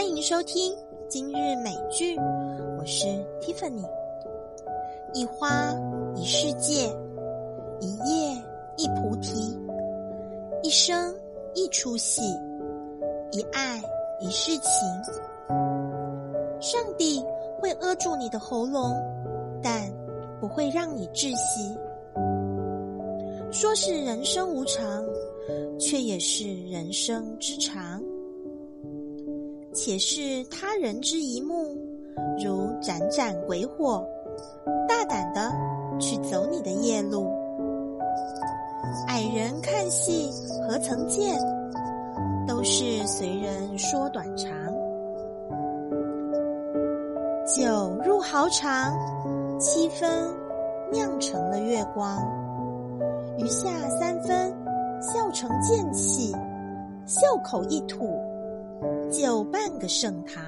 [0.00, 0.74] 欢迎收听
[1.10, 3.04] 今日美剧，我是
[3.38, 3.84] Tiffany。
[5.12, 5.74] 一花
[6.16, 6.90] 一世界，
[7.80, 8.34] 一叶
[8.78, 9.54] 一菩提，
[10.62, 11.14] 一生
[11.52, 12.22] 一出戏，
[13.32, 13.78] 一爱
[14.20, 14.72] 一世情。
[16.62, 17.22] 上帝
[17.60, 18.96] 会扼住你的喉咙，
[19.62, 19.86] 但
[20.40, 21.76] 不会让你窒息。
[23.52, 25.04] 说是人生无常，
[25.78, 28.02] 却也是人生之常。
[29.72, 31.76] 且是他人之一目，
[32.44, 34.04] 如盏盏鬼火，
[34.88, 35.52] 大胆的
[36.00, 37.28] 去走你的夜路。
[39.06, 40.30] 矮人看戏
[40.66, 41.38] 何曾见？
[42.46, 44.50] 都是随人说短长。
[47.46, 48.92] 酒入豪肠，
[49.60, 50.28] 七分
[50.90, 52.18] 酿成了月光，
[53.38, 54.52] 余下三分
[55.00, 56.32] 笑成剑气，
[57.06, 58.19] 笑口一吐。
[59.10, 60.42] 就半个盛唐。